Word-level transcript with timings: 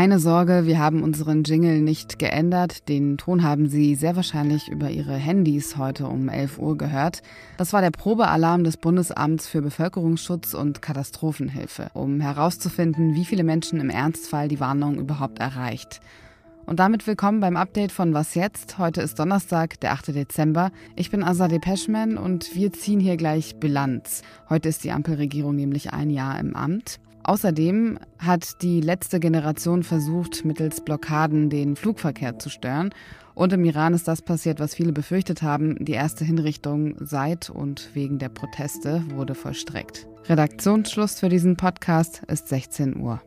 Keine 0.00 0.18
Sorge, 0.18 0.64
wir 0.64 0.78
haben 0.78 1.02
unseren 1.02 1.42
Jingle 1.42 1.82
nicht 1.82 2.18
geändert. 2.18 2.88
Den 2.88 3.18
Ton 3.18 3.42
haben 3.42 3.68
Sie 3.68 3.96
sehr 3.96 4.16
wahrscheinlich 4.16 4.68
über 4.68 4.88
Ihre 4.88 5.12
Handys 5.12 5.76
heute 5.76 6.06
um 6.06 6.30
11 6.30 6.58
Uhr 6.58 6.78
gehört. 6.78 7.20
Das 7.58 7.74
war 7.74 7.82
der 7.82 7.90
Probealarm 7.90 8.64
des 8.64 8.78
Bundesamts 8.78 9.46
für 9.46 9.60
Bevölkerungsschutz 9.60 10.54
und 10.54 10.80
Katastrophenhilfe, 10.80 11.90
um 11.92 12.18
herauszufinden, 12.22 13.14
wie 13.14 13.26
viele 13.26 13.44
Menschen 13.44 13.78
im 13.78 13.90
Ernstfall 13.90 14.48
die 14.48 14.58
Warnung 14.58 14.98
überhaupt 14.98 15.38
erreicht. 15.38 16.00
Und 16.64 16.80
damit 16.80 17.06
willkommen 17.06 17.40
beim 17.40 17.58
Update 17.58 17.92
von 17.92 18.14
Was 18.14 18.34
jetzt? 18.34 18.78
Heute 18.78 19.02
ist 19.02 19.18
Donnerstag, 19.18 19.80
der 19.80 19.92
8. 19.92 20.14
Dezember. 20.14 20.70
Ich 20.96 21.10
bin 21.10 21.22
Azadeh 21.22 21.58
Peschman 21.58 22.16
und 22.16 22.54
wir 22.54 22.72
ziehen 22.72 23.00
hier 23.00 23.18
gleich 23.18 23.56
Bilanz. 23.56 24.22
Heute 24.48 24.70
ist 24.70 24.82
die 24.82 24.92
Ampelregierung 24.92 25.56
nämlich 25.56 25.92
ein 25.92 26.08
Jahr 26.08 26.40
im 26.40 26.56
Amt. 26.56 27.00
Außerdem 27.30 27.96
hat 28.18 28.60
die 28.60 28.80
letzte 28.80 29.20
Generation 29.20 29.84
versucht, 29.84 30.44
mittels 30.44 30.80
Blockaden 30.80 31.48
den 31.48 31.76
Flugverkehr 31.76 32.40
zu 32.40 32.48
stören. 32.50 32.90
Und 33.36 33.52
im 33.52 33.64
Iran 33.64 33.94
ist 33.94 34.08
das 34.08 34.20
passiert, 34.20 34.58
was 34.58 34.74
viele 34.74 34.90
befürchtet 34.90 35.40
haben. 35.40 35.76
Die 35.78 35.92
erste 35.92 36.24
Hinrichtung 36.24 36.96
seit 36.98 37.48
und 37.48 37.90
wegen 37.94 38.18
der 38.18 38.30
Proteste 38.30 39.04
wurde 39.14 39.36
vollstreckt. 39.36 40.08
Redaktionsschluss 40.24 41.20
für 41.20 41.28
diesen 41.28 41.56
Podcast 41.56 42.22
ist 42.26 42.48
16 42.48 42.96
Uhr. 42.96 43.22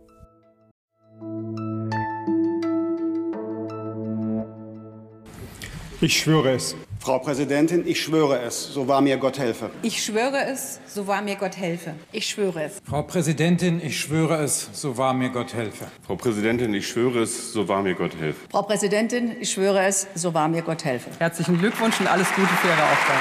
Ich 6.01 6.19
schwöre 6.19 6.55
es. 6.55 6.75
Frau 7.03 7.19
Präsidentin, 7.19 7.85
ich 7.85 8.01
schwöre 8.01 8.39
es, 8.39 8.73
so 8.73 8.87
wahr 8.87 9.01
mir 9.01 9.17
Gott 9.17 9.37
helfe. 9.37 9.69
Ich 9.81 10.01
schwöre 10.01 10.45
es, 10.49 10.79
so 10.87 11.05
wahr 11.05 11.21
mir 11.21 11.35
Gott 11.35 11.57
helfe. 11.57 11.95
Ich 12.13 12.29
schwöre 12.29 12.63
es. 12.63 12.81
Frau 12.85 13.01
Präsidentin, 13.01 13.81
ich 13.83 13.99
schwöre 13.99 14.41
es, 14.41 14.69
so 14.71 14.97
wahr 14.97 15.13
mir 15.13 15.29
Gott 15.29 15.53
helfe. 15.53 15.87
Frau 16.07 16.15
Präsidentin, 16.15 16.73
ich 16.73 16.87
schwöre 16.87 17.23
es, 17.23 17.51
so 17.51 17.67
wahr 17.67 17.81
mir 17.81 17.93
Gott 17.93 18.15
helfe. 18.15 18.39
Frau 18.49 18.61
Präsidentin, 18.61 19.35
ich 19.37 19.51
schwöre 19.51 19.83
es, 19.83 20.07
so 20.15 20.33
wahr 20.33 20.47
mir 20.47 20.61
Gott 20.61 20.85
helfe. 20.85 21.09
Herzlichen 21.19 21.59
Glückwunsch 21.59 21.99
und 21.99 22.07
alles 22.07 22.33
Gute 22.35 22.47
für 22.47 22.69
Ihre 22.69 22.83
Aufgabe. 22.83 23.19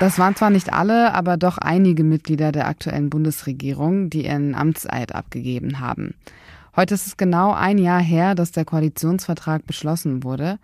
Das 0.00 0.18
waren 0.18 0.34
zwar 0.34 0.48
nicht 0.48 0.72
alle, 0.72 1.12
aber 1.12 1.36
doch 1.36 1.58
einige 1.58 2.04
Mitglieder 2.04 2.52
der 2.52 2.68
aktuellen 2.68 3.10
Bundesregierung, 3.10 4.08
die 4.08 4.24
ihren 4.24 4.54
Amtseid 4.54 5.14
abgegeben 5.14 5.78
haben. 5.78 6.14
Heute 6.74 6.94
ist 6.94 7.06
es 7.06 7.16
genau 7.18 7.52
ein 7.52 7.76
Jahr 7.76 8.00
her, 8.00 8.34
dass 8.34 8.50
der 8.50 8.64
Koalitionsvertrag 8.64 9.66
beschlossen 9.66 10.24
wurde. 10.24 10.58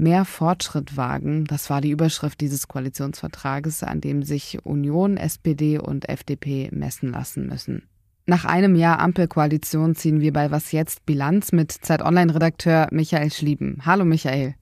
Mehr 0.00 0.24
Fortschritt 0.24 0.96
wagen, 0.96 1.44
das 1.44 1.70
war 1.70 1.80
die 1.80 1.90
Überschrift 1.90 2.40
dieses 2.40 2.68
Koalitionsvertrages, 2.68 3.82
an 3.82 4.00
dem 4.00 4.22
sich 4.22 4.64
Union, 4.64 5.16
SPD 5.16 5.76
und 5.76 6.08
FDP 6.08 6.68
messen 6.70 7.10
lassen 7.10 7.48
müssen. 7.48 7.82
Nach 8.24 8.44
einem 8.44 8.76
Jahr 8.76 9.00
Ampelkoalition 9.00 9.96
ziehen 9.96 10.20
wir 10.20 10.32
bei 10.32 10.52
Was 10.52 10.70
jetzt 10.70 11.04
Bilanz 11.04 11.50
mit 11.50 11.72
Zeit 11.72 12.00
Online-Redakteur 12.00 12.86
Michael 12.92 13.32
Schlieben. 13.32 13.78
Hallo 13.86 14.04
Michael. 14.04 14.54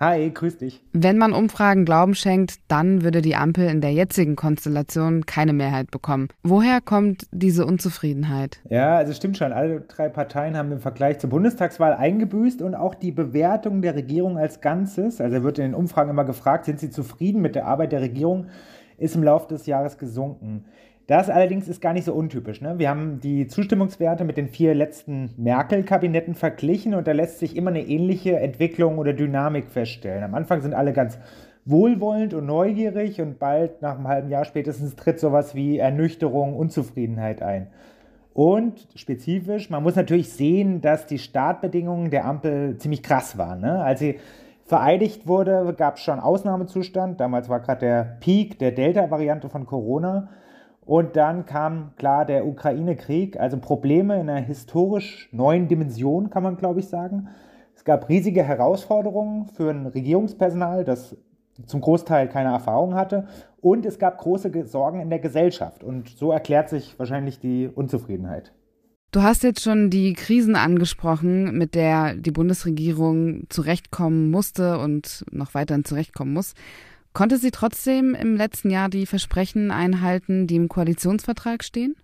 Hi, 0.00 0.30
grüß 0.30 0.58
dich. 0.58 0.80
Wenn 0.92 1.18
man 1.18 1.32
Umfragen 1.32 1.84
Glauben 1.84 2.14
schenkt, 2.14 2.60
dann 2.68 3.02
würde 3.02 3.20
die 3.20 3.34
Ampel 3.34 3.68
in 3.68 3.80
der 3.80 3.92
jetzigen 3.92 4.36
Konstellation 4.36 5.26
keine 5.26 5.52
Mehrheit 5.52 5.90
bekommen. 5.90 6.28
Woher 6.44 6.80
kommt 6.80 7.26
diese 7.32 7.66
Unzufriedenheit? 7.66 8.60
Ja, 8.70 8.96
also 8.96 9.12
stimmt 9.12 9.38
schon. 9.38 9.52
Alle 9.52 9.80
drei 9.80 10.08
Parteien 10.08 10.56
haben 10.56 10.70
im 10.70 10.78
Vergleich 10.78 11.18
zur 11.18 11.30
Bundestagswahl 11.30 11.94
eingebüßt 11.94 12.62
und 12.62 12.76
auch 12.76 12.94
die 12.94 13.10
Bewertung 13.10 13.82
der 13.82 13.96
Regierung 13.96 14.38
als 14.38 14.60
Ganzes, 14.60 15.20
also 15.20 15.42
wird 15.42 15.58
in 15.58 15.64
den 15.64 15.74
Umfragen 15.74 16.10
immer 16.10 16.24
gefragt, 16.24 16.66
sind 16.66 16.78
sie 16.78 16.90
zufrieden 16.90 17.42
mit 17.42 17.56
der 17.56 17.66
Arbeit 17.66 17.90
der 17.90 18.00
Regierung, 18.00 18.46
ist 18.98 19.16
im 19.16 19.24
Laufe 19.24 19.48
des 19.48 19.66
Jahres 19.66 19.98
gesunken. 19.98 20.64
Das 21.08 21.30
allerdings 21.30 21.68
ist 21.68 21.80
gar 21.80 21.94
nicht 21.94 22.04
so 22.04 22.12
untypisch. 22.12 22.60
Ne? 22.60 22.78
Wir 22.78 22.90
haben 22.90 23.18
die 23.18 23.46
Zustimmungswerte 23.46 24.24
mit 24.24 24.36
den 24.36 24.48
vier 24.48 24.74
letzten 24.74 25.30
Merkel-Kabinetten 25.38 26.34
verglichen 26.34 26.92
und 26.92 27.08
da 27.08 27.12
lässt 27.12 27.38
sich 27.38 27.56
immer 27.56 27.70
eine 27.70 27.80
ähnliche 27.80 28.38
Entwicklung 28.38 28.98
oder 28.98 29.14
Dynamik 29.14 29.70
feststellen. 29.70 30.22
Am 30.22 30.34
Anfang 30.34 30.60
sind 30.60 30.74
alle 30.74 30.92
ganz 30.92 31.18
wohlwollend 31.64 32.34
und 32.34 32.44
neugierig 32.44 33.22
und 33.22 33.38
bald 33.38 33.80
nach 33.80 33.96
einem 33.96 34.06
halben 34.06 34.28
Jahr 34.28 34.44
spätestens 34.44 34.96
tritt 34.96 35.18
sowas 35.18 35.54
wie 35.54 35.78
Ernüchterung, 35.78 36.54
Unzufriedenheit 36.54 37.40
ein. 37.40 37.68
Und 38.34 38.86
spezifisch, 38.94 39.70
man 39.70 39.82
muss 39.82 39.96
natürlich 39.96 40.30
sehen, 40.30 40.82
dass 40.82 41.06
die 41.06 41.18
Startbedingungen 41.18 42.10
der 42.10 42.26
Ampel 42.26 42.76
ziemlich 42.76 43.02
krass 43.02 43.38
waren. 43.38 43.62
Ne? 43.62 43.82
Als 43.82 44.00
sie 44.00 44.18
vereidigt 44.66 45.26
wurde, 45.26 45.74
gab 45.74 45.96
es 45.96 46.02
schon 46.02 46.20
Ausnahmezustand. 46.20 47.18
Damals 47.18 47.48
war 47.48 47.60
gerade 47.60 47.80
der 47.80 48.16
Peak 48.20 48.58
der 48.58 48.72
Delta-Variante 48.72 49.48
von 49.48 49.64
Corona. 49.64 50.28
Und 50.88 51.16
dann 51.16 51.44
kam 51.44 51.92
klar 51.96 52.24
der 52.24 52.46
Ukraine-Krieg, 52.46 53.38
also 53.38 53.58
Probleme 53.58 54.18
in 54.18 54.30
einer 54.30 54.40
historisch 54.40 55.28
neuen 55.32 55.68
Dimension, 55.68 56.30
kann 56.30 56.42
man 56.42 56.56
glaube 56.56 56.80
ich 56.80 56.88
sagen. 56.88 57.28
Es 57.76 57.84
gab 57.84 58.08
riesige 58.08 58.42
Herausforderungen 58.42 59.48
für 59.48 59.68
ein 59.68 59.84
Regierungspersonal, 59.84 60.84
das 60.84 61.14
zum 61.66 61.82
Großteil 61.82 62.30
keine 62.30 62.52
Erfahrung 62.52 62.94
hatte. 62.94 63.28
Und 63.60 63.84
es 63.84 63.98
gab 63.98 64.16
große 64.16 64.50
Sorgen 64.66 65.00
in 65.00 65.10
der 65.10 65.18
Gesellschaft. 65.18 65.84
Und 65.84 66.08
so 66.08 66.32
erklärt 66.32 66.70
sich 66.70 66.98
wahrscheinlich 66.98 67.38
die 67.38 67.68
Unzufriedenheit. 67.68 68.54
Du 69.10 69.20
hast 69.22 69.42
jetzt 69.42 69.60
schon 69.60 69.90
die 69.90 70.14
Krisen 70.14 70.56
angesprochen, 70.56 71.58
mit 71.58 71.74
der 71.74 72.14
die 72.14 72.30
Bundesregierung 72.30 73.44
zurechtkommen 73.50 74.30
musste 74.30 74.78
und 74.78 75.26
noch 75.32 75.52
weiterhin 75.52 75.84
zurechtkommen 75.84 76.32
muss. 76.32 76.54
Konnte 77.18 77.36
sie 77.36 77.50
trotzdem 77.50 78.14
im 78.14 78.36
letzten 78.36 78.70
Jahr 78.70 78.88
die 78.88 79.04
Versprechen 79.04 79.72
einhalten, 79.72 80.46
die 80.46 80.54
im 80.54 80.68
Koalitionsvertrag 80.68 81.64
stehen? 81.64 81.96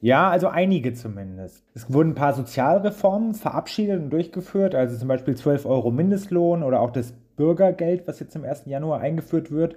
Ja, 0.00 0.30
also 0.30 0.46
einige 0.46 0.94
zumindest. 0.94 1.64
Es 1.74 1.92
wurden 1.92 2.10
ein 2.10 2.14
paar 2.14 2.32
Sozialreformen 2.32 3.34
verabschiedet 3.34 4.00
und 4.00 4.10
durchgeführt, 4.10 4.76
also 4.76 4.96
zum 4.96 5.08
Beispiel 5.08 5.36
12 5.36 5.66
Euro 5.66 5.90
Mindestlohn 5.90 6.62
oder 6.62 6.78
auch 6.78 6.92
das 6.92 7.10
Bürgergeld, 7.36 8.06
was 8.06 8.20
jetzt 8.20 8.36
im 8.36 8.44
1. 8.44 8.66
Januar 8.66 9.00
eingeführt 9.00 9.50
wird. 9.50 9.74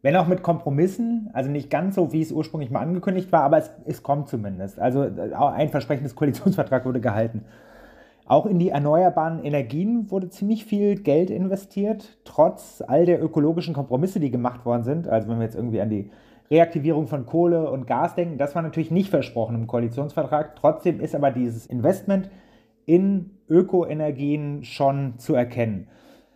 Wenn 0.00 0.14
auch 0.14 0.28
mit 0.28 0.44
Kompromissen, 0.44 1.30
also 1.32 1.50
nicht 1.50 1.68
ganz 1.68 1.96
so, 1.96 2.12
wie 2.12 2.22
es 2.22 2.30
ursprünglich 2.30 2.70
mal 2.70 2.82
angekündigt 2.82 3.32
war, 3.32 3.42
aber 3.42 3.58
es, 3.58 3.72
es 3.84 4.04
kommt 4.04 4.28
zumindest. 4.28 4.78
Also 4.78 5.02
äh, 5.02 5.34
ein 5.34 5.70
Versprechen 5.70 6.04
des 6.04 6.14
Koalitionsvertrags 6.14 6.86
wurde 6.86 7.00
gehalten. 7.00 7.46
Auch 8.28 8.44
in 8.44 8.58
die 8.58 8.68
erneuerbaren 8.68 9.42
Energien 9.42 10.10
wurde 10.10 10.28
ziemlich 10.28 10.66
viel 10.66 10.96
Geld 10.96 11.30
investiert, 11.30 12.18
trotz 12.24 12.84
all 12.86 13.06
der 13.06 13.22
ökologischen 13.22 13.72
Kompromisse, 13.72 14.20
die 14.20 14.30
gemacht 14.30 14.66
worden 14.66 14.84
sind. 14.84 15.08
Also 15.08 15.28
wenn 15.28 15.38
wir 15.38 15.44
jetzt 15.44 15.56
irgendwie 15.56 15.80
an 15.80 15.88
die 15.88 16.10
Reaktivierung 16.50 17.06
von 17.06 17.24
Kohle 17.24 17.70
und 17.70 17.86
Gas 17.86 18.16
denken, 18.16 18.36
das 18.36 18.54
war 18.54 18.60
natürlich 18.60 18.90
nicht 18.90 19.08
versprochen 19.08 19.54
im 19.54 19.66
Koalitionsvertrag. 19.66 20.56
Trotzdem 20.56 21.00
ist 21.00 21.14
aber 21.14 21.30
dieses 21.30 21.64
Investment 21.64 22.28
in 22.84 23.30
Ökoenergien 23.48 24.62
schon 24.62 25.14
zu 25.16 25.34
erkennen. 25.34 25.86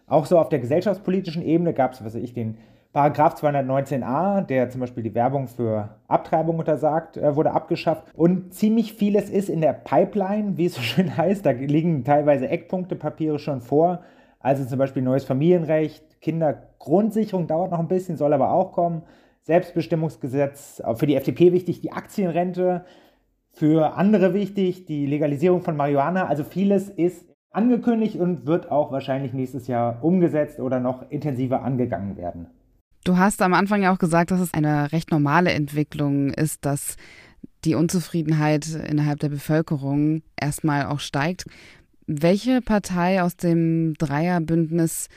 Auch 0.07 0.25
so 0.25 0.39
auf 0.39 0.49
der 0.49 0.61
gesellschaftspolitischen 0.61 1.43
Ebene 1.43 1.75
gab 1.75 1.93
es, 1.93 2.03
was 2.03 2.15
weiß 2.15 2.23
ich, 2.23 2.33
den 2.33 2.57
Paragraph 2.93 3.37
219a, 3.37 4.43
der 4.43 4.69
zum 4.69 4.83
Beispiel 4.83 5.03
die 5.03 5.15
Werbung 5.15 5.49
für 5.49 5.97
Abtreibung 6.09 6.59
untersagt, 6.59 7.17
äh, 7.17 7.35
wurde 7.35 7.53
abgeschafft. 7.53 8.05
Und 8.15 8.53
ziemlich 8.53 8.93
vieles 8.93 9.31
ist 9.31 9.49
in 9.49 9.63
der 9.63 9.73
Pipeline, 9.73 10.59
wie 10.59 10.67
es 10.67 10.75
so 10.75 10.83
schön 10.83 11.17
heißt. 11.17 11.47
Da 11.47 11.53
liegen 11.53 12.05
teilweise 12.05 12.49
Eckpunktepapiere 12.49 13.39
schon 13.39 13.63
vor. 13.63 14.03
Also 14.41 14.67
zum 14.67 14.79
Beispiel 14.79 15.03
neues 15.03 15.25
Familienrecht, 15.25 16.21
Kindergrundsicherung 16.21 17.47
dauert 17.47 17.71
noch 17.71 17.79
ein 17.79 17.89
bisschen, 17.89 18.19
soll 18.19 18.35
aber 18.35 18.53
auch 18.53 18.73
kommen. 18.73 19.03
Selbstbestimmungsgesetz, 19.43 20.83
für 20.95 21.07
die 21.07 21.17
FDP 21.17 21.53
wichtig, 21.53 21.81
die 21.81 21.93
Aktienrente, 21.93 22.85
für 23.53 23.97
andere 23.97 24.35
wichtig, 24.35 24.85
die 24.85 25.07
Legalisierung 25.07 25.63
von 25.63 25.77
Marihuana. 25.77 26.27
Also 26.27 26.45
vieles 26.45 26.91
ist 26.91 27.27
angekündigt 27.51 28.17
und 28.17 28.47
wird 28.47 28.71
auch 28.71 28.93
wahrscheinlich 28.93 29.33
nächstes 29.33 29.67
Jahr 29.67 30.05
umgesetzt 30.05 30.61
oder 30.61 30.79
noch 30.79 31.11
intensiver 31.11 31.63
angegangen 31.63 32.17
werden. 32.17 32.49
Du 33.05 33.19
hast 33.19 33.43
am 33.43 33.53
Anfang 33.53 33.83
ja 33.83 33.93
auch 33.93 33.99
gesagt, 33.99 34.31
dass 34.31 34.41
es 34.41 34.55
eine 34.55 34.93
recht 34.93 35.11
normale 35.11 35.51
Entwicklung 35.51 36.31
ist, 36.31 36.65
dass 36.65 36.97
die 37.65 37.75
Unzufriedenheit 37.75 38.69
innerhalb 38.69 39.19
der 39.19 39.29
Bevölkerung 39.29 40.23
erstmal 40.41 40.87
auch 40.87 41.01
steigt. 41.01 41.45
Welche 42.07 42.61
Partei 42.61 43.23
aus 43.23 43.37
dem 43.37 43.95
Dreierbündnis 43.95 45.09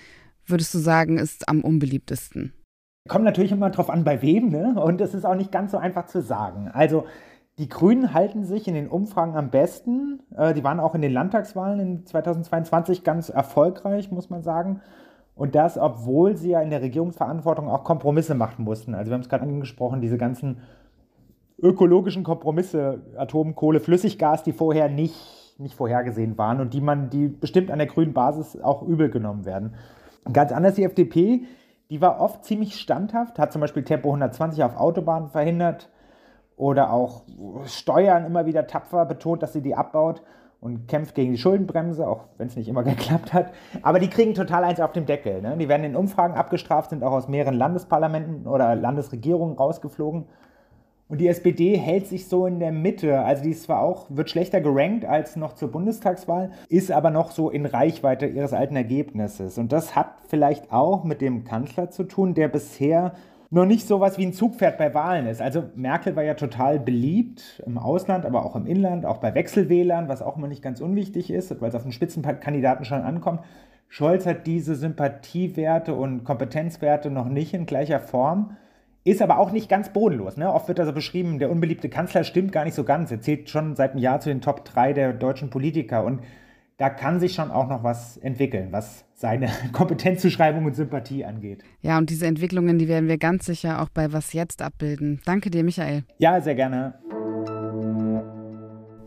würdest 0.47 0.73
du 0.73 0.79
sagen, 0.79 1.17
ist 1.17 1.47
am 1.47 1.61
unbeliebtesten? 1.61 2.53
Kommt 3.07 3.25
natürlich 3.25 3.51
immer 3.51 3.69
drauf 3.69 3.91
an, 3.91 4.03
bei 4.03 4.21
wem, 4.23 4.49
ne? 4.49 4.75
Und 4.79 4.99
es 4.99 5.13
ist 5.13 5.25
auch 5.25 5.35
nicht 5.35 5.51
ganz 5.51 5.71
so 5.71 5.77
einfach 5.77 6.07
zu 6.07 6.21
sagen. 6.21 6.69
Also 6.73 7.05
die 7.59 7.69
Grünen 7.69 8.13
halten 8.13 8.45
sich 8.45 8.67
in 8.67 8.73
den 8.73 8.87
Umfragen 8.87 9.35
am 9.35 9.51
besten. 9.51 10.21
Äh, 10.35 10.55
die 10.55 10.63
waren 10.63 10.79
auch 10.79 10.95
in 10.95 11.01
den 11.01 11.13
Landtagswahlen 11.13 11.79
in 11.79 12.05
2022 12.05 13.03
ganz 13.03 13.29
erfolgreich, 13.29 14.11
muss 14.11 14.31
man 14.31 14.41
sagen. 14.41 14.81
Und 15.35 15.53
das, 15.53 15.77
obwohl 15.77 16.37
sie 16.37 16.51
ja 16.51 16.61
in 16.61 16.69
der 16.69 16.81
Regierungsverantwortung 16.81 17.67
auch 17.67 17.83
Kompromisse 17.83 18.35
machen 18.35 18.63
mussten. 18.63 18.95
Also 18.95 19.11
wir 19.11 19.15
haben 19.15 19.21
es 19.21 19.29
gerade 19.29 19.43
angesprochen, 19.43 20.01
diese 20.01 20.17
ganzen 20.17 20.61
ökologischen 21.61 22.23
Kompromisse, 22.23 23.01
Atom, 23.17 23.55
Kohle, 23.55 23.79
Flüssiggas, 23.79 24.43
die 24.43 24.53
vorher 24.53 24.89
nicht, 24.89 25.59
nicht 25.59 25.75
vorhergesehen 25.75 26.37
waren 26.37 26.61
und 26.61 26.73
die 26.73 26.81
man, 26.81 27.09
die 27.09 27.27
bestimmt 27.27 27.69
an 27.69 27.79
der 27.79 27.87
grünen 27.87 28.13
Basis 28.13 28.59
auch 28.61 28.81
übel 28.81 29.09
genommen 29.09 29.45
werden. 29.45 29.75
Ganz 30.31 30.51
anders 30.51 30.75
die 30.75 30.83
FDP, 30.83 31.43
die 31.89 32.01
war 32.01 32.19
oft 32.19 32.43
ziemlich 32.45 32.79
standhaft, 32.79 33.37
hat 33.37 33.51
zum 33.51 33.61
Beispiel 33.61 33.83
Tempo 33.83 34.09
120 34.09 34.63
auf 34.63 34.75
Autobahnen 34.75 35.29
verhindert 35.29 35.89
oder 36.57 36.91
auch 36.91 37.23
Steuern 37.65 38.25
immer 38.25 38.45
wieder 38.45 38.67
tapfer 38.67 39.05
betont, 39.05 39.43
dass 39.43 39.53
sie 39.53 39.61
die 39.61 39.75
abbaut 39.75 40.21
und 40.61 40.87
kämpft 40.87 41.15
gegen 41.15 41.31
die 41.31 41.37
Schuldenbremse, 41.37 42.07
auch 42.07 42.25
wenn 42.37 42.47
es 42.47 42.55
nicht 42.55 42.67
immer 42.67 42.83
geklappt 42.83 43.33
hat. 43.33 43.51
Aber 43.81 43.99
die 43.99 44.09
kriegen 44.09 44.33
total 44.33 44.63
eins 44.63 44.79
auf 44.79 44.93
dem 44.93 45.05
Deckel. 45.05 45.41
Ne? 45.41 45.55
Die 45.57 45.69
werden 45.69 45.83
in 45.83 45.95
Umfragen 45.95 46.35
abgestraft, 46.35 46.89
sind 46.89 47.03
auch 47.03 47.11
aus 47.11 47.27
mehreren 47.27 47.55
Landesparlamenten 47.55 48.47
oder 48.47 48.75
Landesregierungen 48.75 49.57
rausgeflogen. 49.57 50.25
Und 51.07 51.19
die 51.21 51.27
SPD 51.27 51.77
hält 51.77 52.07
sich 52.07 52.27
so 52.27 52.47
in 52.47 52.59
der 52.59 52.71
Mitte. 52.71 53.19
Also 53.19 53.43
die 53.43 53.51
ist 53.51 53.63
zwar 53.63 53.81
auch, 53.81 54.07
wird 54.09 54.31
schlechter 54.31 54.59
gerankt 54.59 55.05
als 55.05 55.35
noch 55.35 55.53
zur 55.53 55.71
Bundestagswahl, 55.71 56.51
ist 56.67 56.91
aber 56.91 57.11
noch 57.11 57.29
so 57.29 57.51
in 57.51 57.67
Reichweite 57.67 58.25
ihres 58.25 58.53
alten 58.53 58.75
Ergebnisses. 58.75 59.59
Und 59.59 59.71
das 59.71 59.95
hat 59.95 60.15
vielleicht 60.27 60.73
auch 60.73 61.03
mit 61.03 61.21
dem 61.21 61.43
Kanzler 61.43 61.91
zu 61.91 62.05
tun, 62.05 62.33
der 62.33 62.47
bisher 62.47 63.13
noch 63.55 63.65
nicht 63.65 63.87
so 63.87 64.01
was 64.01 64.17
wie 64.17 64.25
ein 64.25 64.33
Zugpferd 64.33 64.77
bei 64.77 64.93
Wahlen 64.93 65.27
ist. 65.27 65.41
Also 65.41 65.63
Merkel 65.75 66.17
war 66.17 66.23
ja 66.23 66.33
total 66.33 66.77
beliebt 66.77 67.63
im 67.65 67.77
Ausland, 67.77 68.25
aber 68.25 68.45
auch 68.45 68.57
im 68.57 68.67
Inland, 68.67 69.05
auch 69.05 69.19
bei 69.19 69.33
Wechselwählern, 69.33 70.09
was 70.09 70.21
auch 70.21 70.35
immer 70.35 70.47
nicht 70.47 70.61
ganz 70.61 70.81
unwichtig 70.81 71.31
ist, 71.31 71.61
weil 71.61 71.69
es 71.69 71.75
auf 71.75 71.83
den 71.83 71.93
Spitzenkandidaten 71.93 72.83
schon 72.83 73.01
ankommt. 73.01 73.39
Scholz 73.87 74.25
hat 74.25 74.45
diese 74.45 74.75
Sympathiewerte 74.75 75.93
und 75.93 76.25
Kompetenzwerte 76.25 77.09
noch 77.09 77.29
nicht 77.29 77.53
in 77.53 77.65
gleicher 77.65 78.01
Form. 78.01 78.57
Ist 79.05 79.21
aber 79.21 79.39
auch 79.39 79.53
nicht 79.53 79.69
ganz 79.69 79.87
bodenlos. 79.87 80.35
Ne? 80.35 80.51
Oft 80.51 80.67
wird 80.67 80.81
also 80.81 80.91
beschrieben, 80.91 81.39
der 81.39 81.49
unbeliebte 81.49 81.87
Kanzler 81.87 82.25
stimmt 82.25 82.51
gar 82.51 82.65
nicht 82.65 82.73
so 82.73 82.83
ganz. 82.83 83.09
Er 83.09 83.21
zählt 83.21 83.49
schon 83.49 83.77
seit 83.77 83.91
einem 83.91 84.01
Jahr 84.01 84.19
zu 84.19 84.27
den 84.27 84.41
Top 84.41 84.65
3 84.65 84.91
der 84.91 85.13
deutschen 85.13 85.49
Politiker. 85.49 86.03
Und 86.03 86.19
da 86.77 86.89
kann 86.89 87.19
sich 87.19 87.33
schon 87.33 87.51
auch 87.51 87.69
noch 87.69 87.83
was 87.83 88.17
entwickeln, 88.17 88.67
was 88.71 89.05
seine 89.13 89.49
Kompetenzzuschreibung 89.71 90.65
und 90.65 90.75
Sympathie 90.75 91.23
angeht. 91.23 91.63
Ja, 91.81 91.97
und 91.97 92.09
diese 92.09 92.27
Entwicklungen, 92.27 92.77
die 92.77 92.87
werden 92.87 93.07
wir 93.07 93.17
ganz 93.17 93.45
sicher 93.45 93.81
auch 93.81 93.89
bei 93.89 94.11
Was 94.11 94.33
Jetzt 94.33 94.61
abbilden. 94.61 95.21
Danke 95.25 95.49
dir, 95.49 95.63
Michael. 95.63 96.03
Ja, 96.17 96.41
sehr 96.41 96.55
gerne. 96.55 96.95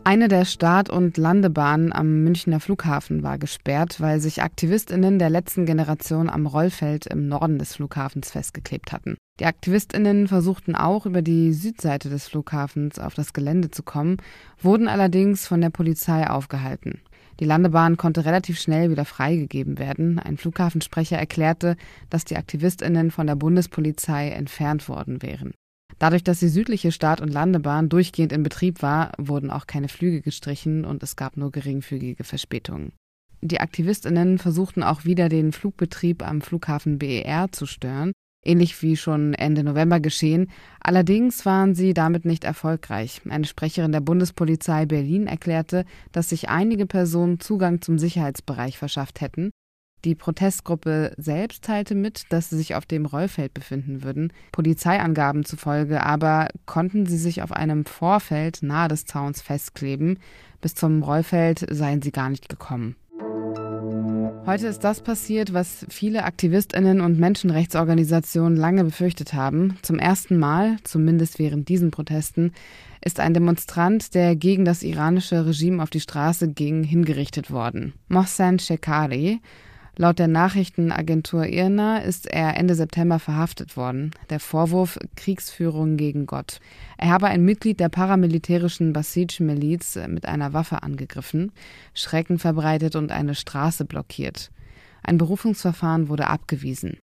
Eine 0.05 0.27
der 0.27 0.45
Start- 0.45 0.89
und 0.89 1.17
Landebahnen 1.17 1.93
am 1.93 2.23
Münchner 2.23 2.59
Flughafen 2.59 3.21
war 3.21 3.37
gesperrt, 3.37 4.01
weil 4.01 4.19
sich 4.19 4.41
Aktivistinnen 4.41 5.19
der 5.19 5.29
letzten 5.29 5.67
Generation 5.67 6.29
am 6.29 6.47
Rollfeld 6.47 7.05
im 7.05 7.27
Norden 7.27 7.59
des 7.59 7.75
Flughafens 7.75 8.31
festgeklebt 8.31 8.91
hatten. 8.91 9.17
Die 9.39 9.45
Aktivistinnen 9.45 10.27
versuchten 10.27 10.75
auch 10.75 11.05
über 11.05 11.21
die 11.21 11.53
Südseite 11.53 12.09
des 12.09 12.27
Flughafens 12.27 12.97
auf 12.97 13.13
das 13.13 13.33
Gelände 13.33 13.69
zu 13.69 13.83
kommen, 13.83 14.17
wurden 14.59 14.87
allerdings 14.87 15.45
von 15.45 15.61
der 15.61 15.69
Polizei 15.69 16.27
aufgehalten. 16.27 17.01
Die 17.39 17.45
Landebahn 17.45 17.95
konnte 17.95 18.25
relativ 18.25 18.59
schnell 18.59 18.91
wieder 18.91 19.05
freigegeben 19.05 19.79
werden. 19.79 20.19
Ein 20.19 20.37
Flughafensprecher 20.37 21.17
erklärte, 21.17 21.77
dass 22.09 22.25
die 22.25 22.35
Aktivistinnen 22.35 23.11
von 23.11 23.27
der 23.27 23.35
Bundespolizei 23.35 24.29
entfernt 24.29 24.89
worden 24.89 25.21
wären. 25.21 25.53
Dadurch, 25.99 26.23
dass 26.23 26.39
die 26.39 26.49
südliche 26.49 26.91
Start- 26.91 27.21
und 27.21 27.29
Landebahn 27.29 27.89
durchgehend 27.89 28.31
in 28.31 28.43
Betrieb 28.43 28.81
war, 28.81 29.11
wurden 29.17 29.49
auch 29.49 29.67
keine 29.67 29.87
Flüge 29.87 30.21
gestrichen 30.21 30.85
und 30.85 31.01
es 31.01 31.15
gab 31.15 31.37
nur 31.37 31.51
geringfügige 31.51 32.23
Verspätungen. 32.23 32.93
Die 33.41 33.61
Aktivistinnen 33.61 34.37
versuchten 34.37 34.83
auch 34.83 35.05
wieder 35.05 35.29
den 35.29 35.53
Flugbetrieb 35.53 36.27
am 36.27 36.41
Flughafen 36.41 36.99
BER 36.99 37.51
zu 37.51 37.65
stören, 37.65 38.11
ähnlich 38.43 38.81
wie 38.81 38.97
schon 38.97 39.33
Ende 39.33 39.63
November 39.63 39.99
geschehen. 39.99 40.49
Allerdings 40.79 41.45
waren 41.45 41.75
sie 41.75 41.93
damit 41.93 42.25
nicht 42.25 42.43
erfolgreich. 42.43 43.21
Eine 43.29 43.45
Sprecherin 43.45 43.91
der 43.91 44.01
Bundespolizei 44.01 44.85
Berlin 44.85 45.27
erklärte, 45.27 45.85
dass 46.11 46.29
sich 46.29 46.49
einige 46.49 46.85
Personen 46.85 47.39
Zugang 47.39 47.81
zum 47.81 47.99
Sicherheitsbereich 47.99 48.77
verschafft 48.77 49.21
hätten 49.21 49.51
die 50.05 50.15
Protestgruppe 50.15 51.13
selbst 51.17 51.63
teilte 51.63 51.95
mit, 51.95 52.31
dass 52.31 52.49
sie 52.49 52.57
sich 52.57 52.75
auf 52.75 52.85
dem 52.85 53.05
Rollfeld 53.05 53.53
befinden 53.53 54.03
würden. 54.03 54.31
Polizeiangaben 54.51 55.43
zufolge 55.43 56.03
aber 56.03 56.47
konnten 56.65 57.05
sie 57.05 57.17
sich 57.17 57.41
auf 57.41 57.51
einem 57.51 57.85
Vorfeld 57.85 58.59
nahe 58.61 58.87
des 58.87 59.05
Zauns 59.05 59.41
festkleben. 59.41 60.19
Bis 60.61 60.75
zum 60.75 61.03
Rollfeld 61.03 61.65
seien 61.69 62.01
sie 62.01 62.11
gar 62.11 62.29
nicht 62.29 62.49
gekommen. 62.49 62.95
Heute 64.49 64.65
ist 64.65 64.83
das 64.83 65.01
passiert, 65.01 65.53
was 65.53 65.85
viele 65.89 66.23
Aktivistinnen 66.23 67.01
und 67.01 67.19
Menschenrechtsorganisationen 67.19 68.57
lange 68.57 68.83
befürchtet 68.83 69.35
haben. 69.35 69.77
Zum 69.83 69.99
ersten 69.99 70.39
Mal, 70.39 70.77
zumindest 70.83 71.37
während 71.37 71.69
diesen 71.69 71.91
Protesten, 71.91 72.53
ist 73.05 73.19
ein 73.19 73.35
Demonstrant, 73.35 74.15
der 74.15 74.35
gegen 74.35 74.65
das 74.65 74.81
iranische 74.81 75.45
Regime 75.45 75.83
auf 75.83 75.91
die 75.91 75.99
Straße 75.99 76.47
ging, 76.47 76.83
hingerichtet 76.83 77.51
worden. 77.51 77.93
Mohsen 78.07 78.57
Shekari 78.57 79.39
Laut 80.01 80.17
der 80.17 80.29
Nachrichtenagentur 80.29 81.45
IRNA 81.45 81.97
ist 81.97 82.25
er 82.25 82.55
Ende 82.55 82.73
September 82.73 83.19
verhaftet 83.19 83.75
worden. 83.75 84.11
Der 84.29 84.39
Vorwurf 84.39 84.97
Kriegsführung 85.17 85.97
gegen 85.97 86.25
Gott. 86.25 86.61
Er 86.97 87.09
habe 87.09 87.27
ein 87.27 87.43
Mitglied 87.43 87.81
der 87.81 87.89
paramilitärischen 87.89 88.93
Basij-Miliz 88.93 89.99
mit 90.07 90.25
einer 90.25 90.53
Waffe 90.53 90.83
angegriffen, 90.83 91.51
Schrecken 91.93 92.39
verbreitet 92.39 92.95
und 92.95 93.11
eine 93.11 93.35
Straße 93.35 93.83
blockiert. 93.83 94.51
Ein 95.03 95.17
Berufungsverfahren 95.17 96.07
wurde 96.07 96.27
abgewiesen. 96.27 96.97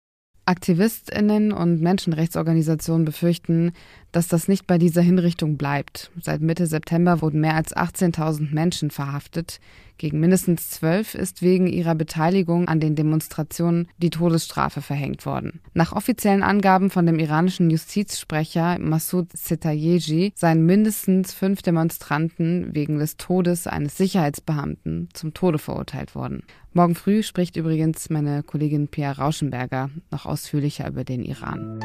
Aktivistinnen 0.47 1.53
und 1.53 1.83
Menschenrechtsorganisationen 1.83 3.05
befürchten, 3.05 3.73
dass 4.13 4.29
das 4.29 4.47
nicht 4.47 4.69
bei 4.69 4.79
dieser 4.79 5.03
Hinrichtung 5.03 5.59
bleibt. 5.59 6.13
Seit 6.23 6.41
Mitte 6.41 6.67
September 6.69 7.21
wurden 7.21 7.41
mehr 7.41 7.57
als 7.57 7.77
18.000 7.77 8.55
Menschen 8.55 8.93
verhaftet. 8.93 9.61
Gegen 9.99 10.21
mindestens 10.21 10.71
zwölf 10.71 11.15
ist 11.15 11.43
wegen 11.43 11.67
ihrer 11.67 11.95
Beteiligung 11.95 12.69
an 12.69 12.81
den 12.81 12.95
Demonstrationen 12.95 13.89
die 13.97 14.11
Todesstrafe 14.11 14.83
verhängt 14.83 15.25
worden. 15.25 15.61
Nach 15.75 15.93
offiziellen 15.93 16.43
Angaben 16.43 16.91
von 16.91 17.07
dem 17.07 17.19
iranischen 17.19 17.71
Justizsprecher 17.71 18.79
Massoud 18.79 19.29
Setayeji 19.33 20.33
seien 20.35 20.67
mindestens 20.67 21.33
fünf 21.33 21.63
Demonstranten 21.63 22.75
wegen 22.75 22.99
des 22.99 23.17
Todes 23.17 23.67
eines 23.67 23.97
Sicherheitsbeamten 23.97 25.09
zum 25.15 25.33
Tode 25.33 25.59
verurteilt 25.59 26.15
worden. 26.15 26.43
Morgen 26.73 26.95
früh 26.95 27.23
spricht 27.23 27.57
übrigens 27.57 28.11
meine 28.11 28.43
Kollegin 28.43 28.89
Pia 28.89 29.13
Rauschenberger 29.13 29.89
noch 30.11 30.27
ausführlicher 30.27 30.89
über 30.89 31.05
den 31.05 31.23
Iran. 31.23 31.81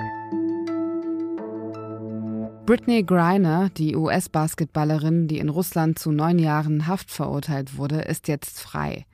Britney 2.66 3.04
Griner, 3.04 3.70
die 3.70 3.96
US-Basketballerin, 3.96 5.28
die 5.28 5.40
in 5.40 5.50
Russland 5.50 5.98
zu 5.98 6.12
neun 6.12 6.38
Jahren 6.38 6.86
Haft 6.86 7.10
verurteilt 7.10 7.76
wurde, 7.76 8.02
ist 8.02 8.28
jetzt 8.28 8.60
frei. 8.62 9.06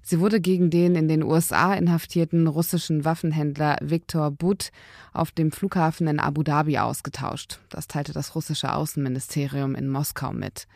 Sie 0.00 0.20
wurde 0.20 0.40
gegen 0.40 0.70
den 0.70 0.96
in 0.96 1.06
den 1.06 1.22
USA 1.22 1.74
inhaftierten 1.74 2.46
russischen 2.46 3.04
Waffenhändler 3.04 3.76
Viktor 3.82 4.30
But 4.30 4.70
auf 5.12 5.32
dem 5.32 5.52
Flughafen 5.52 6.06
in 6.06 6.18
Abu 6.18 6.42
Dhabi 6.42 6.78
ausgetauscht. 6.78 7.60
Das 7.68 7.88
teilte 7.88 8.12
das 8.12 8.34
russische 8.34 8.72
Außenministerium 8.74 9.74
in 9.74 9.88
Moskau 9.88 10.32
mit. 10.32 10.66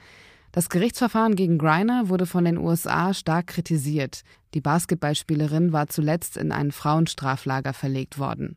Das 0.53 0.69
Gerichtsverfahren 0.69 1.35
gegen 1.35 1.59
Griner 1.59 2.09
wurde 2.09 2.27
von 2.27 2.45
den 2.45 2.59
USA 2.59 3.15
stark 3.15 3.49
kritisiert. 3.49 4.23
Die 4.55 4.61
Basketballspielerin 4.61 5.73
war 5.73 5.89
zuletzt 5.89 6.37
in 6.37 6.53
ein 6.53 6.73
Frauenstraflager 6.73 7.73
verlegt 7.73 8.19
worden. 8.19 8.57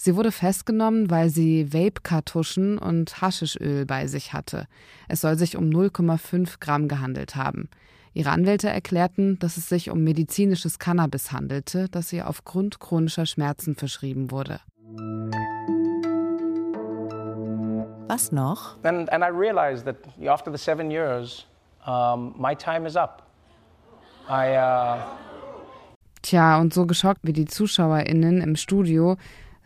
Sie 0.00 0.14
wurde 0.14 0.30
festgenommen, 0.30 1.10
weil 1.10 1.28
sie 1.28 1.72
Vape-Kartuschen 1.72 2.78
und 2.78 3.20
Haschischöl 3.20 3.84
bei 3.84 4.06
sich 4.06 4.32
hatte. 4.32 4.68
Es 5.08 5.22
soll 5.22 5.36
sich 5.36 5.56
um 5.56 5.64
0,5 5.64 6.60
Gramm 6.60 6.86
gehandelt 6.86 7.34
haben. 7.34 7.68
Ihre 8.14 8.30
Anwälte 8.30 8.68
erklärten, 8.68 9.40
dass 9.40 9.56
es 9.56 9.68
sich 9.68 9.90
um 9.90 10.04
medizinisches 10.04 10.78
Cannabis 10.78 11.32
handelte, 11.32 11.88
das 11.88 12.12
ihr 12.12 12.28
aufgrund 12.28 12.78
chronischer 12.78 13.26
Schmerzen 13.26 13.74
verschrieben 13.74 14.30
wurde. 14.30 14.60
Was 18.06 18.30
noch? 18.30 18.76
And, 18.84 19.12
and 19.12 19.24
I 19.24 19.36
realized 19.36 19.84
that 19.86 19.96
after 20.24 20.52
the 20.52 20.62
seven 20.62 20.92
years, 20.92 21.44
um, 21.84 22.36
my 22.38 22.54
time 22.54 22.86
is 22.86 22.94
up. 22.94 23.24
I, 24.30 24.56
uh 24.56 24.98
Tja, 26.22 26.60
und 26.60 26.72
so 26.72 26.86
geschockt 26.86 27.20
wie 27.24 27.32
die 27.32 27.46
ZuschauerInnen 27.46 28.40
im 28.42 28.54
Studio 28.54 29.16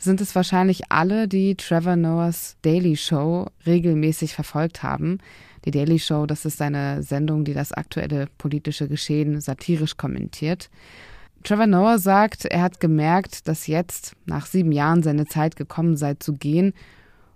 sind 0.02 0.20
es 0.20 0.34
wahrscheinlich 0.34 0.90
alle, 0.90 1.28
die 1.28 1.54
Trevor 1.54 1.96
Noahs 1.96 2.56
Daily 2.62 2.96
Show 2.96 3.46
regelmäßig 3.66 4.34
verfolgt 4.34 4.82
haben. 4.82 5.18
Die 5.64 5.70
Daily 5.70 5.98
Show, 5.98 6.26
das 6.26 6.44
ist 6.44 6.60
eine 6.60 7.02
Sendung, 7.02 7.44
die 7.44 7.54
das 7.54 7.72
aktuelle 7.72 8.26
politische 8.38 8.88
Geschehen 8.88 9.40
satirisch 9.40 9.96
kommentiert. 9.96 10.70
Trevor 11.44 11.66
Noah 11.66 11.98
sagt, 11.98 12.44
er 12.44 12.62
hat 12.62 12.80
gemerkt, 12.80 13.48
dass 13.48 13.66
jetzt, 13.66 14.14
nach 14.26 14.46
sieben 14.46 14.72
Jahren, 14.72 15.02
seine 15.02 15.26
Zeit 15.26 15.56
gekommen 15.56 15.96
sei 15.96 16.14
zu 16.14 16.34
gehen. 16.34 16.72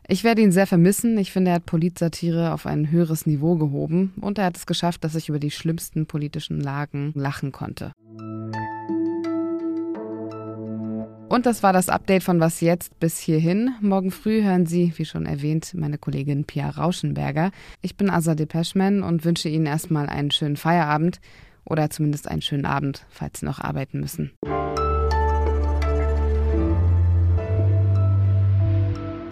Ich 0.08 0.22
werde 0.22 0.42
ihn 0.42 0.52
sehr 0.52 0.66
vermissen. 0.66 1.18
Ich 1.18 1.32
finde, 1.32 1.50
er 1.50 1.56
hat 1.56 1.66
Politsatire 1.66 2.52
auf 2.52 2.66
ein 2.66 2.90
höheres 2.90 3.26
Niveau 3.26 3.56
gehoben 3.56 4.12
und 4.20 4.38
er 4.38 4.44
hat 4.44 4.56
es 4.56 4.66
geschafft, 4.66 5.02
dass 5.02 5.16
ich 5.16 5.28
über 5.28 5.40
die 5.40 5.50
schlimmsten 5.50 6.06
politischen 6.06 6.60
Lagen 6.60 7.12
lachen 7.16 7.50
konnte. 7.50 7.92
Und 11.28 11.44
das 11.44 11.64
war 11.64 11.72
das 11.72 11.88
Update 11.88 12.22
von 12.22 12.38
Was 12.38 12.60
jetzt 12.60 13.00
bis 13.00 13.18
hierhin. 13.18 13.74
Morgen 13.80 14.12
früh 14.12 14.44
hören 14.44 14.64
Sie, 14.64 14.92
wie 14.96 15.04
schon 15.04 15.26
erwähnt, 15.26 15.74
meine 15.74 15.98
Kollegin 15.98 16.44
Pia 16.44 16.70
Rauschenberger. 16.70 17.50
Ich 17.82 17.96
bin 17.96 18.10
Azadeh 18.10 18.46
Peschman 18.46 19.02
und 19.02 19.24
wünsche 19.24 19.48
Ihnen 19.48 19.66
erstmal 19.66 20.08
einen 20.08 20.30
schönen 20.30 20.56
Feierabend 20.56 21.20
oder 21.64 21.90
zumindest 21.90 22.28
einen 22.28 22.42
schönen 22.42 22.64
Abend, 22.64 23.04
falls 23.10 23.40
Sie 23.40 23.46
noch 23.46 23.58
arbeiten 23.58 23.98
müssen. 23.98 24.30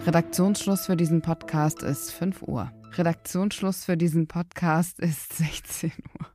Redaktionsschluss 0.05 0.87
für 0.87 0.97
diesen 0.97 1.21
Podcast 1.21 1.81
ist 1.81 2.11
5 2.11 2.43
Uhr. 2.43 2.71
Redaktionsschluss 2.97 3.85
für 3.85 3.95
diesen 3.95 4.27
Podcast 4.27 4.99
ist 4.99 5.37
16 5.37 5.93
Uhr. 6.19 6.34